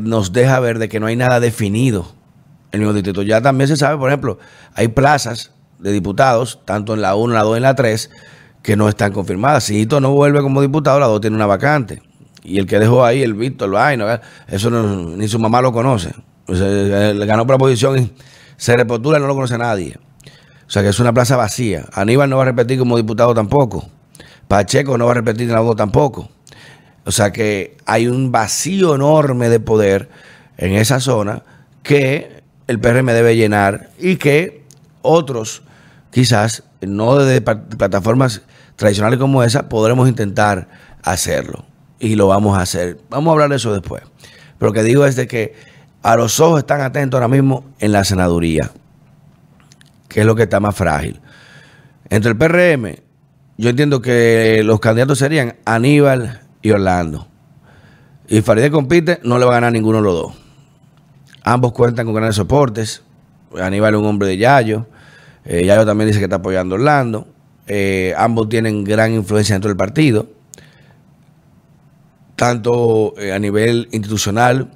nos 0.00 0.32
deja 0.32 0.60
ver 0.60 0.78
de 0.78 0.88
que 0.88 1.00
no 1.00 1.06
hay 1.06 1.16
nada 1.16 1.40
definido 1.40 2.12
en 2.72 2.80
el 2.80 2.80
mismo 2.80 2.92
distrito. 2.92 3.22
Ya 3.22 3.40
también 3.40 3.68
se 3.68 3.76
sabe, 3.76 3.96
por 3.96 4.10
ejemplo, 4.10 4.38
hay 4.74 4.88
plazas 4.88 5.52
de 5.78 5.92
diputados, 5.92 6.60
tanto 6.64 6.94
en 6.94 7.00
la 7.00 7.14
1, 7.14 7.32
la 7.32 7.42
2 7.42 7.58
y 7.58 7.60
la 7.60 7.74
3, 7.74 8.10
que 8.62 8.76
no 8.76 8.88
están 8.88 9.12
confirmadas. 9.12 9.64
Si 9.64 9.78
Hito 9.78 10.00
no 10.00 10.10
vuelve 10.10 10.42
como 10.42 10.60
diputado, 10.60 10.98
la 10.98 11.06
2 11.06 11.20
tiene 11.20 11.36
una 11.36 11.46
vacante. 11.46 12.02
Y 12.42 12.58
el 12.58 12.66
que 12.66 12.78
dejó 12.78 13.04
ahí, 13.04 13.22
el 13.22 13.34
Víctor, 13.34 13.68
lo 13.68 13.78
eso 14.48 14.70
ni 14.70 15.28
su 15.28 15.38
mamá 15.38 15.60
lo 15.62 15.72
conoce. 15.72 16.12
le 16.48 17.26
ganó 17.26 17.46
por 17.46 17.54
la 17.54 17.58
posición 17.58 17.98
y 17.98 18.12
se 18.56 18.76
repostula 18.76 19.18
y 19.18 19.20
no 19.20 19.26
lo 19.26 19.34
conoce 19.34 19.58
nadie. 19.58 19.98
O 20.66 20.70
sea 20.70 20.82
que 20.82 20.88
es 20.88 20.98
una 20.98 21.12
plaza 21.12 21.36
vacía. 21.36 21.86
Aníbal 21.92 22.28
no 22.28 22.36
va 22.38 22.42
a 22.42 22.46
repetir 22.46 22.78
como 22.78 22.96
diputado 22.96 23.34
tampoco. 23.34 23.88
Pacheco 24.48 24.98
no 24.98 25.06
va 25.06 25.12
a 25.12 25.14
repetir 25.14 25.48
en 25.48 25.54
la 25.54 25.60
2 25.60 25.76
tampoco. 25.76 26.28
O 27.06 27.12
sea 27.12 27.32
que 27.32 27.76
hay 27.86 28.08
un 28.08 28.32
vacío 28.32 28.96
enorme 28.96 29.48
de 29.48 29.60
poder 29.60 30.08
en 30.58 30.72
esa 30.72 30.98
zona 30.98 31.44
que 31.84 32.42
el 32.66 32.80
PRM 32.80 33.06
debe 33.06 33.36
llenar 33.36 33.90
y 33.98 34.16
que 34.16 34.64
otros 35.02 35.62
quizás 36.10 36.64
no 36.80 37.16
desde 37.16 37.40
plataformas 37.42 38.42
tradicionales 38.74 39.20
como 39.20 39.44
esa, 39.44 39.68
podremos 39.68 40.08
intentar 40.08 40.68
hacerlo. 41.02 41.64
Y 42.00 42.16
lo 42.16 42.26
vamos 42.26 42.58
a 42.58 42.62
hacer. 42.62 42.98
Vamos 43.08 43.30
a 43.30 43.32
hablar 43.34 43.50
de 43.50 43.56
eso 43.56 43.72
después. 43.72 44.02
Pero 44.58 44.70
lo 44.70 44.72
que 44.72 44.82
digo 44.82 45.06
es 45.06 45.14
de 45.14 45.28
que 45.28 45.54
a 46.02 46.16
los 46.16 46.40
ojos 46.40 46.58
están 46.58 46.80
atentos 46.80 47.18
ahora 47.18 47.28
mismo 47.28 47.66
en 47.78 47.92
la 47.92 48.02
senaduría, 48.02 48.72
que 50.08 50.20
es 50.20 50.26
lo 50.26 50.34
que 50.34 50.42
está 50.42 50.58
más 50.58 50.74
frágil. 50.74 51.20
Entre 52.10 52.32
el 52.32 52.36
PRM, 52.36 52.96
yo 53.58 53.70
entiendo 53.70 54.02
que 54.02 54.62
los 54.64 54.80
candidatos 54.80 55.18
serían 55.18 55.54
Aníbal 55.64 56.45
y 56.66 56.72
Orlando. 56.72 57.28
Y 58.26 58.42
Farideh 58.42 58.72
compite, 58.72 59.20
no 59.22 59.38
le 59.38 59.44
va 59.44 59.52
a 59.52 59.54
ganar 59.54 59.72
ninguno 59.72 59.98
de 59.98 60.04
los 60.04 60.14
dos. 60.14 60.34
Ambos 61.44 61.70
cuentan 61.70 62.06
con 62.06 62.14
grandes 62.16 62.34
soportes. 62.34 63.02
Aníbal 63.56 63.94
es 63.94 64.00
un 64.00 64.06
hombre 64.06 64.26
de 64.26 64.36
Yayo. 64.36 64.86
Eh, 65.44 65.64
Yayo 65.64 65.86
también 65.86 66.08
dice 66.08 66.18
que 66.18 66.24
está 66.24 66.36
apoyando 66.36 66.74
a 66.74 66.78
Orlando. 66.78 67.28
Eh, 67.68 68.14
ambos 68.18 68.48
tienen 68.48 68.82
gran 68.82 69.12
influencia 69.12 69.54
dentro 69.54 69.68
del 69.68 69.76
partido, 69.76 70.28
tanto 72.34 73.14
eh, 73.16 73.32
a 73.32 73.38
nivel 73.38 73.88
institucional 73.92 74.72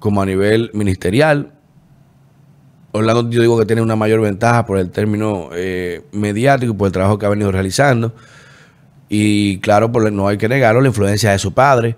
como 0.00 0.22
a 0.22 0.26
nivel 0.26 0.70
ministerial. 0.72 1.52
Orlando 2.92 3.28
yo 3.28 3.42
digo 3.42 3.58
que 3.58 3.66
tiene 3.66 3.82
una 3.82 3.96
mayor 3.96 4.22
ventaja 4.22 4.64
por 4.64 4.78
el 4.78 4.90
término 4.90 5.50
mediático 6.12 6.72
y 6.72 6.76
por 6.76 6.86
el 6.86 6.92
trabajo 6.92 7.18
que 7.18 7.26
ha 7.26 7.28
venido 7.28 7.52
realizando. 7.52 8.14
Y 9.08 9.58
claro, 9.58 9.88
no 9.88 10.28
hay 10.28 10.38
que 10.38 10.48
negarlo, 10.48 10.80
la 10.80 10.88
influencia 10.88 11.30
de 11.32 11.38
su 11.38 11.52
padre, 11.52 11.96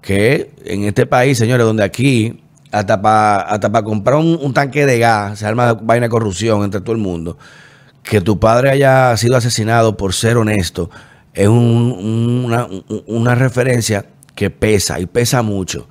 que 0.00 0.50
en 0.64 0.84
este 0.84 1.06
país, 1.06 1.36
señores, 1.38 1.66
donde 1.66 1.84
aquí 1.84 2.40
hasta 2.70 3.00
para 3.00 3.40
hasta 3.40 3.70
comprar 3.82 4.16
un, 4.16 4.52
tanque 4.52 4.86
de 4.86 4.98
gas, 4.98 5.38
se 5.38 5.46
arma 5.46 5.74
vaina 5.74 6.06
de 6.06 6.10
corrupción 6.10 6.62
entre 6.64 6.80
todo 6.80 6.92
el 6.92 7.00
mundo. 7.00 7.38
Que 8.02 8.20
tu 8.20 8.38
padre 8.38 8.70
haya 8.70 9.16
sido 9.16 9.36
asesinado 9.36 9.96
por 9.96 10.14
ser 10.14 10.36
honesto 10.36 10.90
es 11.36 11.48
una, 11.48 13.34
referencia 13.34 14.06
que 14.34 14.48
pesa 14.48 14.98
y 14.98 15.06
pesa 15.06 15.42
mucho. 15.42 15.86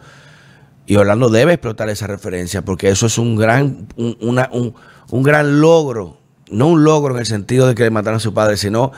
Y 0.87 0.95
Orlando 0.97 1.29
debe 1.29 1.53
explotar 1.53 1.87
esa 1.89 2.07
referencia 2.07 2.63
porque 2.63 2.89
eso 2.89 3.05
es 3.05 3.17
un 3.17 3.35
gran, 3.35 3.87
un, 3.95 5.23
gran 5.23 5.61
logro. 5.61 6.19
No 6.49 6.67
un 6.67 6.83
logro 6.83 7.13
en 7.13 7.19
el 7.19 7.25
sentido 7.27 7.67
de 7.67 7.75
que 7.75 7.83
le 7.83 7.91
mataron 7.91 8.17
a 8.17 8.19
su 8.19 8.33
padre, 8.33 8.57
sino 8.57 8.91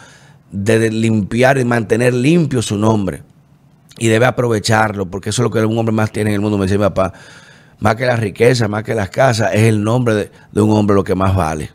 de 0.51 0.89
limpiar 0.91 1.57
y 1.57 1.65
mantener 1.65 2.13
limpio 2.13 2.61
su 2.61 2.77
nombre. 2.77 3.23
Y 3.99 4.07
debe 4.07 4.25
aprovecharlo 4.25 5.09
porque 5.09 5.29
eso 5.31 5.41
es 5.41 5.43
lo 5.43 5.51
que 5.51 5.65
un 5.65 5.77
hombre 5.77 5.93
más 5.93 6.11
tiene 6.11 6.29
en 6.29 6.35
el 6.35 6.41
mundo. 6.41 6.57
Me 6.57 6.65
dice 6.65 6.77
mi 6.77 6.83
papá, 6.83 7.13
más 7.79 7.95
que 7.95 8.05
la 8.05 8.15
riqueza, 8.15 8.67
más 8.67 8.83
que 8.83 8.95
las 8.95 9.09
casas, 9.09 9.53
es 9.53 9.63
el 9.63 9.83
nombre 9.83 10.31
de, 10.51 10.61
un 10.61 10.71
hombre 10.71 10.95
lo 10.95 11.03
que 11.03 11.15
más 11.15 11.35
vale. 11.35 11.71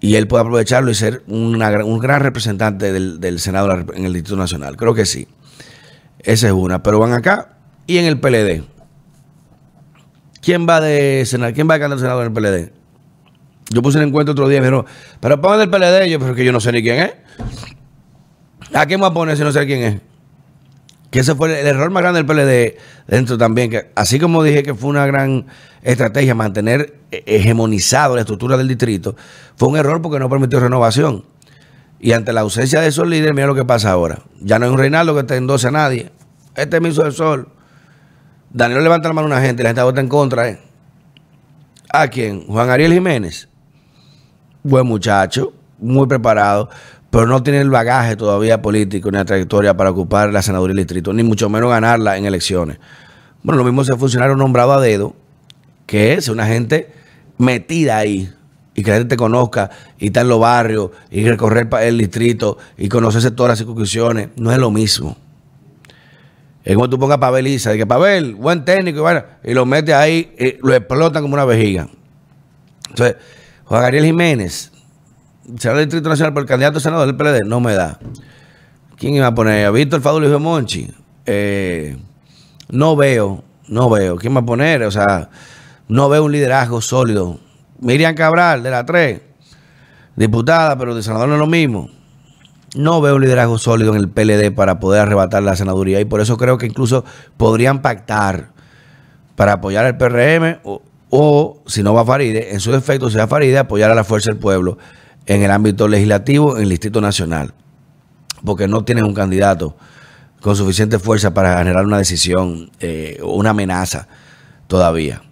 Y 0.00 0.14
él 0.14 0.28
puede 0.28 0.42
aprovecharlo 0.42 0.90
y 0.90 0.94
ser 0.94 1.22
un 1.26 1.58
gran 1.58 2.20
representante 2.20 2.92
del, 2.92 3.40
Senado 3.40 3.72
en 3.72 4.04
el 4.04 4.12
Distrito 4.12 4.36
Nacional. 4.36 4.76
Creo 4.76 4.94
que 4.94 5.06
sí. 5.06 5.26
Esa 6.20 6.46
es 6.46 6.52
una. 6.52 6.82
Pero 6.82 6.98
van 6.98 7.12
acá 7.12 7.56
y 7.86 7.98
en 7.98 8.04
el 8.04 8.20
PLD. 8.20 8.62
¿Quién 10.40 10.68
va 10.68 10.80
de 10.80 11.24
Senado? 11.26 11.52
¿Quién 11.52 11.68
va 11.68 11.76
el 11.76 11.98
Senado 11.98 12.22
en 12.22 12.28
el 12.28 12.32
PLD? 12.32 12.72
Yo 13.70 13.82
puse 13.82 13.98
un 13.98 14.04
encuentro 14.04 14.32
otro 14.32 14.48
día 14.48 14.58
y 14.58 14.60
me 14.60 14.66
dijeron, 14.68 14.86
pero 15.20 15.40
pongan 15.40 15.58
del 15.58 15.70
PLD. 15.70 16.08
Yo, 16.08 16.20
pero 16.20 16.34
que 16.34 16.44
yo 16.44 16.52
no 16.52 16.60
sé 16.60 16.72
ni 16.72 16.82
quién 16.82 17.00
es. 17.00 17.12
¿A 18.74 18.86
quién 18.86 19.02
va 19.02 19.08
a 19.08 19.14
poner 19.14 19.36
si 19.36 19.42
no 19.42 19.52
sé 19.52 19.66
quién 19.66 19.82
es? 19.82 20.00
que 21.10 21.20
ese 21.20 21.34
fue 21.34 21.60
el 21.60 21.66
error 21.66 21.90
más 21.90 22.02
grande 22.02 22.22
del 22.22 22.26
PLD 22.26 22.78
dentro 23.06 23.38
también, 23.38 23.70
que 23.70 23.90
así 23.94 24.18
como 24.18 24.42
dije 24.42 24.62
que 24.62 24.74
fue 24.74 24.90
una 24.90 25.06
gran 25.06 25.46
estrategia 25.82 26.34
mantener 26.34 26.98
hegemonizado 27.10 28.14
la 28.14 28.22
estructura 28.22 28.56
del 28.56 28.68
distrito, 28.68 29.16
fue 29.56 29.68
un 29.68 29.76
error 29.76 30.02
porque 30.02 30.18
no 30.18 30.28
permitió 30.28 30.60
renovación. 30.60 31.24
Y 32.00 32.12
ante 32.12 32.32
la 32.32 32.42
ausencia 32.42 32.80
de 32.80 32.88
esos 32.88 33.08
líderes, 33.08 33.34
mira 33.34 33.46
lo 33.46 33.54
que 33.54 33.64
pasa 33.64 33.90
ahora. 33.90 34.20
Ya 34.40 34.58
no 34.58 34.66
hay 34.66 34.70
un 34.70 34.78
Reinaldo 34.78 35.16
que 35.16 35.24
te 35.24 35.36
endose 35.36 35.66
a 35.66 35.70
nadie. 35.72 36.12
Este 36.54 36.76
es 36.76 36.96
del 36.96 37.12
sol. 37.12 37.48
Daniel 38.50 38.84
levanta 38.84 39.08
la 39.08 39.14
mano 39.14 39.26
a 39.26 39.30
una 39.32 39.40
gente 39.40 39.62
y 39.62 39.64
la 39.64 39.70
gente 39.70 39.82
vota 39.82 40.00
en 40.00 40.08
contra. 40.08 40.48
¿eh? 40.48 40.60
¿A 41.90 42.06
quién? 42.06 42.46
Juan 42.46 42.70
Ariel 42.70 42.92
Jiménez. 42.92 43.48
Buen 44.62 44.86
muchacho, 44.86 45.52
muy 45.78 46.06
preparado 46.06 46.68
pero 47.10 47.26
no 47.26 47.42
tiene 47.42 47.60
el 47.60 47.70
bagaje 47.70 48.16
todavía 48.16 48.60
político 48.60 49.10
ni 49.10 49.16
la 49.16 49.24
trayectoria 49.24 49.76
para 49.76 49.90
ocupar 49.90 50.32
la 50.32 50.42
senaduría 50.42 50.74
del 50.74 50.84
distrito, 50.84 51.12
ni 51.12 51.22
mucho 51.22 51.48
menos 51.48 51.70
ganarla 51.70 52.16
en 52.16 52.26
elecciones. 52.26 52.78
Bueno, 53.42 53.58
lo 53.58 53.64
mismo 53.64 53.82
es 53.82 53.88
el 53.88 53.98
funcionario 53.98 54.36
nombrado 54.36 54.72
a 54.72 54.80
dedo, 54.80 55.14
que 55.86 56.14
es 56.14 56.28
una 56.28 56.46
gente 56.46 56.92
metida 57.38 57.96
ahí 57.96 58.30
y 58.74 58.82
que 58.82 58.90
la 58.90 58.98
gente 58.98 59.10
te 59.10 59.16
conozca 59.16 59.70
y 59.98 60.06
está 60.06 60.20
en 60.20 60.28
los 60.28 60.40
barrios 60.40 60.90
y 61.10 61.26
recorrer 61.26 61.68
el 61.80 61.98
distrito 61.98 62.58
y 62.76 62.88
conocerse 62.88 63.30
todas 63.30 63.50
las 63.50 63.58
circunscripciones, 63.58 64.28
no 64.36 64.52
es 64.52 64.58
lo 64.58 64.70
mismo. 64.70 65.16
Es 66.64 66.74
como 66.74 66.90
tú 66.90 66.98
pongas 66.98 67.16
a 67.16 67.20
Pavel 67.20 67.46
Isa, 67.46 67.70
de 67.70 67.78
que 67.78 67.86
Pavel, 67.86 68.34
buen 68.34 68.64
técnico, 68.64 68.98
y, 68.98 69.00
bueno, 69.00 69.24
y 69.42 69.54
lo 69.54 69.64
metes 69.64 69.94
ahí, 69.94 70.34
y 70.38 70.58
lo 70.60 70.74
explotan 70.74 71.22
como 71.22 71.34
una 71.34 71.46
vejiga. 71.46 71.88
Entonces, 72.90 73.16
Juan 73.64 73.84
Ariel 73.84 74.04
Jiménez, 74.04 74.70
será 75.56 75.78
Distrito 75.78 76.08
Nacional 76.08 76.32
por 76.32 76.42
el 76.42 76.48
candidato 76.48 76.80
senador 76.80 77.06
del 77.06 77.16
PLD, 77.16 77.46
no 77.46 77.60
me 77.60 77.74
da. 77.74 77.98
¿Quién 78.96 79.14
iba 79.14 79.28
a 79.28 79.34
poner? 79.34 79.66
¿A 79.66 79.70
Víctor 79.70 80.00
Fadul 80.00 80.24
y 80.24 80.38
Monchi? 80.38 80.90
Eh, 81.24 81.96
no 82.70 82.96
veo, 82.96 83.44
no 83.68 83.88
veo. 83.88 84.16
¿Quién 84.16 84.34
va 84.34 84.40
a 84.40 84.46
poner? 84.46 84.82
O 84.82 84.90
sea, 84.90 85.30
no 85.88 86.08
veo 86.08 86.24
un 86.24 86.32
liderazgo 86.32 86.80
sólido. 86.80 87.38
Miriam 87.80 88.14
Cabral, 88.14 88.62
de 88.62 88.70
la 88.70 88.84
3, 88.84 89.20
diputada, 90.16 90.76
pero 90.76 90.94
de 90.94 91.02
senador 91.02 91.28
no 91.28 91.34
es 91.34 91.40
lo 91.40 91.46
mismo. 91.46 91.90
No 92.76 93.00
veo 93.00 93.16
un 93.16 93.22
liderazgo 93.22 93.56
sólido 93.56 93.94
en 93.94 94.00
el 94.00 94.08
PLD 94.08 94.52
para 94.52 94.80
poder 94.80 95.02
arrebatar 95.02 95.42
la 95.42 95.56
senaduría 95.56 96.00
y 96.00 96.04
por 96.04 96.20
eso 96.20 96.36
creo 96.36 96.58
que 96.58 96.66
incluso 96.66 97.04
podrían 97.36 97.80
pactar 97.80 98.50
para 99.36 99.54
apoyar 99.54 99.86
al 99.86 99.96
PRM 99.96 100.58
o, 100.64 100.82
o 101.08 101.62
si 101.66 101.82
no 101.82 101.94
va 101.94 102.02
a 102.02 102.04
Faride, 102.04 102.52
en 102.52 102.60
su 102.60 102.72
defecto, 102.72 103.08
si 103.08 103.16
va 103.16 103.24
a 103.24 103.28
Faride, 103.28 103.58
apoyar 103.58 103.90
a 103.90 103.94
la 103.94 104.04
Fuerza 104.04 104.30
del 104.32 104.40
Pueblo 104.40 104.76
en 105.28 105.42
el 105.42 105.50
ámbito 105.50 105.86
legislativo, 105.86 106.56
en 106.56 106.64
el 106.64 106.70
Distrito 106.70 107.00
Nacional, 107.00 107.52
porque 108.44 108.66
no 108.66 108.82
tienen 108.84 109.04
un 109.04 109.14
candidato 109.14 109.76
con 110.40 110.56
suficiente 110.56 110.98
fuerza 110.98 111.34
para 111.34 111.58
generar 111.58 111.84
una 111.84 111.98
decisión 111.98 112.70
eh, 112.80 113.20
una 113.22 113.50
amenaza 113.50 114.08
todavía. 114.66 115.22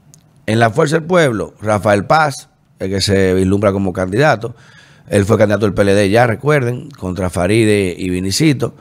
En 0.45 0.59
la 0.59 0.71
Fuerza 0.71 0.97
del 0.97 1.07
Pueblo, 1.07 1.55
Rafael 1.62 2.05
Paz, 2.05 2.50
el 2.79 2.91
que 2.91 3.00
se 3.00 3.33
vislumbra 3.33 3.73
como 3.73 3.93
candidato, 3.95 4.55
él 5.09 5.25
fue 5.25 5.38
candidato 5.38 5.65
del 5.67 5.75
PLD, 5.75 6.11
ya 6.11 6.26
recuerden, 6.26 6.91
contra 6.91 7.31
Faride 7.31 7.95
y 7.97 8.11
Vinicito, 8.11 8.75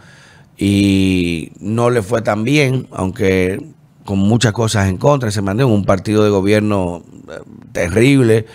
y 0.58 1.54
no 1.60 1.90
le 1.90 2.02
fue 2.02 2.22
tan 2.24 2.44
bien, 2.44 2.88
aunque 2.92 3.66
con 4.04 4.20
muchas 4.20 4.52
cosas 4.52 4.90
en 4.90 4.98
contra, 4.98 5.32
se 5.32 5.42
mandó 5.42 5.68
un 5.68 5.86
partido 5.86 6.24
de 6.26 6.30
gobierno 6.30 7.04
eh, 7.30 7.40
terrible, 7.72 8.46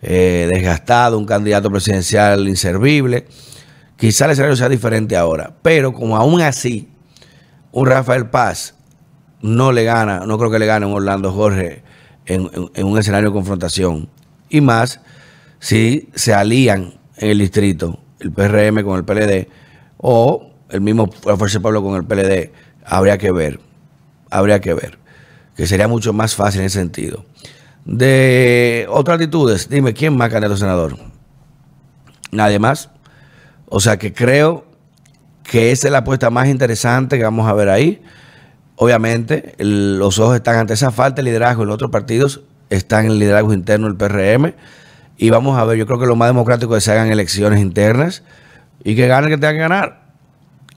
eh, 0.00 0.48
desgastado, 0.52 1.18
un 1.18 1.26
candidato 1.26 1.70
presidencial 1.70 2.48
inservible. 2.48 3.26
Quizá 3.96 4.26
el 4.26 4.32
escenario 4.32 4.56
sea 4.56 4.68
diferente 4.68 5.16
ahora, 5.16 5.54
pero 5.62 5.92
como 5.92 6.16
aún 6.16 6.40
así, 6.40 6.88
un 7.72 7.86
Rafael 7.86 8.30
Paz 8.30 8.74
no 9.40 9.72
le 9.72 9.84
gana, 9.84 10.20
no 10.20 10.38
creo 10.38 10.50
que 10.50 10.58
le 10.58 10.66
gane 10.66 10.86
un 10.86 10.92
Orlando 10.92 11.32
Jorge 11.32 11.82
en, 12.26 12.48
un 12.84 12.98
escenario 12.98 13.30
de 13.30 13.34
confrontación. 13.34 14.08
Y 14.48 14.60
más 14.60 15.00
si 15.58 16.08
se 16.14 16.32
alían 16.32 16.94
en 17.16 17.30
el 17.30 17.38
distrito 17.38 17.98
el 18.20 18.32
PRM 18.32 18.84
con 18.84 18.98
el 18.98 19.04
PLD 19.04 19.48
o 19.96 20.52
el 20.70 20.80
mismo 20.80 21.10
la 21.26 21.36
Fuerza 21.36 21.60
Pueblo 21.60 21.82
con 21.82 21.96
el 21.96 22.04
PLD, 22.04 22.52
habría 22.84 23.18
que 23.18 23.32
ver, 23.32 23.58
habría 24.30 24.60
que 24.60 24.74
ver, 24.74 24.98
que 25.56 25.66
sería 25.66 25.88
mucho 25.88 26.12
más 26.12 26.36
fácil 26.36 26.60
en 26.60 26.66
ese 26.66 26.78
sentido 26.78 27.24
de 27.88 28.86
otras 28.90 29.14
actitudes, 29.14 29.70
dime, 29.70 29.94
¿quién 29.94 30.14
más 30.14 30.28
candidato 30.28 30.58
senador? 30.58 30.98
Nadie 32.30 32.58
más. 32.58 32.90
O 33.64 33.80
sea 33.80 33.96
que 33.96 34.12
creo 34.12 34.66
que 35.42 35.72
esa 35.72 35.88
es 35.88 35.92
la 35.92 35.98
apuesta 35.98 36.28
más 36.28 36.48
interesante 36.48 37.16
que 37.16 37.24
vamos 37.24 37.48
a 37.48 37.54
ver 37.54 37.70
ahí. 37.70 38.02
Obviamente, 38.76 39.54
los 39.58 40.18
ojos 40.18 40.36
están 40.36 40.56
ante 40.56 40.74
esa 40.74 40.90
falta 40.90 41.22
de 41.22 41.30
liderazgo 41.30 41.62
en 41.62 41.70
otros 41.70 41.90
partidos, 41.90 42.42
están 42.68 43.06
en 43.06 43.12
el 43.12 43.18
liderazgo 43.20 43.54
interno 43.54 43.86
del 43.86 43.96
PRM. 43.96 44.52
Y 45.16 45.30
vamos 45.30 45.58
a 45.58 45.64
ver, 45.64 45.78
yo 45.78 45.86
creo 45.86 45.98
que 45.98 46.06
lo 46.06 46.14
más 46.14 46.28
democrático 46.28 46.76
es 46.76 46.84
que 46.84 46.90
se 46.90 46.92
hagan 46.92 47.10
elecciones 47.10 47.58
internas 47.58 48.22
y 48.84 48.96
que 48.96 49.06
gane 49.06 49.28
el 49.28 49.32
que 49.32 49.38
tenga 49.38 49.54
que 49.54 49.60
ganar. 49.60 50.02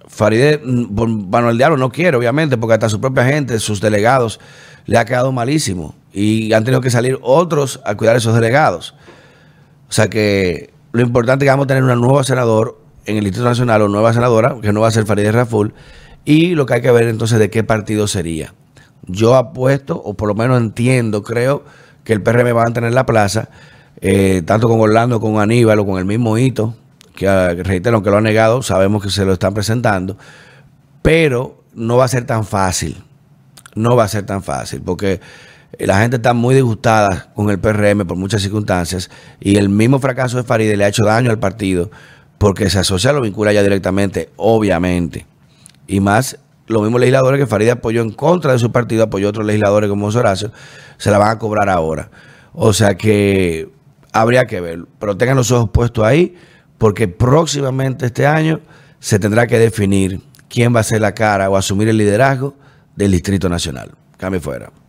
Faride, 0.08 0.62
mm, 0.64 1.30
Manuel 1.30 1.58
Diablo, 1.58 1.76
no 1.76 1.92
quiere, 1.92 2.16
obviamente, 2.16 2.58
porque 2.58 2.76
hasta 2.76 2.88
su 2.88 3.02
propia 3.02 3.26
gente, 3.26 3.60
sus 3.60 3.82
delegados, 3.82 4.40
le 4.86 4.98
ha 4.98 5.04
quedado 5.04 5.34
malísimo 5.34 5.94
y 6.14 6.54
han 6.54 6.64
tenido 6.64 6.82
que 6.82 6.90
salir 6.90 7.18
otros 7.22 7.82
a 7.86 7.96
cuidar 7.96 8.16
esos 8.16 8.34
delegados. 8.34 8.96
O 9.90 9.94
sea 9.94 10.10
que 10.10 10.74
lo 10.92 11.02
importante 11.02 11.46
es 11.46 11.48
que 11.48 11.52
vamos 11.52 11.66
a 11.66 11.68
tener 11.68 11.84
una 11.84 11.96
nueva 11.96 12.24
senador 12.24 12.80
en 13.06 13.18
el 13.18 13.24
Distrito 13.24 13.48
Nacional 13.48 13.82
o 13.82 13.88
nueva 13.88 14.14
senadora, 14.14 14.58
que 14.62 14.74
no 14.74 14.82
va 14.82 14.90
a 14.90 14.92
ser 14.92 15.06
Farideh 15.06 15.32
Raful, 15.32 15.74
y 16.26 16.56
lo 16.56 16.66
que 16.66 16.76
hay 16.76 16.82
que 16.82 16.92
ver 16.92 17.08
entonces 17.08 17.40
de 17.40 17.50
qué 17.50 17.64
partido 17.64 18.08
sería. 18.08 18.54
Yo 19.08 19.36
apuesto, 19.36 20.00
o 20.04 20.14
por 20.14 20.28
lo 20.28 20.36
menos 20.36 20.60
entiendo, 20.60 21.24
creo 21.24 21.64
que 22.04 22.14
el 22.14 22.22
PRM 22.22 22.56
va 22.56 22.64
a 22.64 22.74
tener 22.74 22.94
la 22.94 23.06
plaza, 23.06 23.50
eh, 24.00 24.44
tanto 24.46 24.68
con 24.68 24.80
Orlando, 24.80 25.20
con 25.20 25.40
Aníbal 25.40 25.80
o 25.80 25.86
con 25.86 25.98
el 25.98 26.06
mismo 26.06 26.38
Hito, 26.38 26.76
que 27.16 27.28
ah, 27.28 27.54
reitero 27.54 28.04
que 28.04 28.10
lo 28.10 28.18
ha 28.18 28.22
negado, 28.22 28.62
sabemos 28.62 29.04
que 29.04 29.10
se 29.10 29.26
lo 29.26 29.34
están 29.34 29.54
presentando, 29.54 30.18
pero 31.02 31.64
no 31.74 31.98
va 31.98 32.06
a 32.06 32.08
ser 32.08 32.26
tan 32.26 32.46
fácil. 32.46 33.04
No 33.74 33.96
va 33.96 34.04
a 34.04 34.08
ser 34.08 34.26
tan 34.26 34.44
fácil, 34.44 34.82
porque 34.82 35.22
la 35.80 36.00
gente 36.00 36.18
está 36.18 36.34
muy 36.34 36.56
disgustada 36.56 37.32
con 37.34 37.50
el 37.50 37.60
PRM 37.60 38.06
por 38.06 38.18
muchas 38.18 38.42
circunstancias 38.42 39.10
y 39.40 39.58
el 39.58 39.70
mismo 39.70 40.00
fracaso 40.00 40.38
de 40.38 40.44
Faride 40.44 40.78
le 40.78 40.86
ha 40.86 40.90
hecho 40.90 41.06
daño 41.06 41.32
al 41.32 41.40
partido 41.40 41.90
porque 42.38 42.70
se 42.70 42.80
asocia, 42.80 43.14
lo 43.14 43.22
vincula 43.22 43.54
ya 43.54 43.64
directamente, 43.64 44.30
obviamente. 44.36 45.26
Y 45.88 46.00
más 46.00 46.40
los 46.68 46.82
mismos 46.82 47.00
legisladores 47.00 47.40
que 47.40 47.48
Faride 47.48 47.72
apoyó 47.72 48.02
en 48.02 48.12
contra 48.12 48.54
de 48.54 48.60
su 48.60 48.72
partido, 48.72 49.04
apoyó 49.04 49.28
a 49.28 49.30
otros 49.30 49.46
legisladores 49.46 49.90
como 49.90 50.08
Horacio, 50.08 50.52
se 50.98 51.12
la 51.12 51.18
van 51.18 51.30
a 51.30 51.40
cobrar 51.40 51.70
ahora. 51.70 52.10
O 52.54 52.74
sea 52.74 52.96
que 52.96 53.70
habría 54.12 54.46
que 54.46 54.60
ver, 54.60 54.86
pero 55.00 55.18
tengan 55.18 55.38
los 55.38 55.52
ojos 55.52 55.70
puestos 55.72 56.04
ahí, 56.04 56.36
porque 56.78 57.08
próximamente 57.08 58.08
este 58.08 58.26
año 58.26 58.60
se 59.00 59.20
tendrá 59.20 59.48
que 59.48 59.60
definir 59.60 60.22
quién 60.50 60.76
va 60.76 60.80
a 60.82 60.84
ser 60.84 61.02
la 61.02 61.14
cara 61.14 61.50
o 61.50 61.56
asumir 61.56 61.88
el 61.90 61.98
liderazgo 61.98 62.56
del 62.96 63.12
Distrito 63.12 63.50
Nacional. 63.50 63.92
Cambio 64.18 64.42
fuera. 64.42 64.81